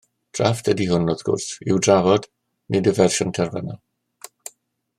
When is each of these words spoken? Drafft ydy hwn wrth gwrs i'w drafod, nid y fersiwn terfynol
Drafft 0.37 0.69
ydy 0.71 0.87
hwn 0.91 1.03
wrth 1.09 1.21
gwrs 1.27 1.45
i'w 1.73 1.77
drafod, 1.87 2.25
nid 2.77 2.89
y 2.93 2.95
fersiwn 3.01 3.35
terfynol 3.41 3.79